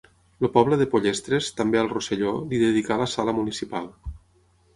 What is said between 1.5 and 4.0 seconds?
també al Rosselló, li dedicà la Sala Municipal.